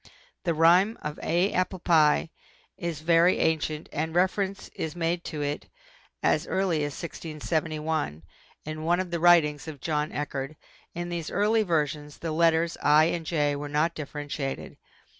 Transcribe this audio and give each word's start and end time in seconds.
The 0.45 0.55
rhyme 0.55 0.97
of 1.03 1.19
A 1.21 1.53
APPLE 1.53 1.77
PIE 1.77 2.31
is 2.75 3.01
very 3.01 3.37
ancient 3.37 3.87
and 3.93 4.15
reference 4.15 4.67
is 4.69 4.95
made 4.95 5.23
to 5.25 5.43
it 5.43 5.69
as 6.23 6.47
early 6.47 6.77
as 6.77 6.93
1671 6.93 8.23
in 8.65 8.83
one 8.83 8.99
of 8.99 9.11
the 9.11 9.19
writings 9.19 9.67
of 9.67 9.79
John 9.79 10.09
Eachard. 10.09 10.55
In 10.95 11.09
these 11.09 11.29
early 11.29 11.61
versions 11.61 12.17
the 12.17 12.31
letters 12.31 12.77
I 12.81 13.03
and 13.13 13.27
J 13.27 13.55
were 13.55 13.69
not 13.69 13.93
differentiated. 13.93 14.77